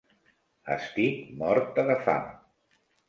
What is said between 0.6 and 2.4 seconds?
Estic morta de fam.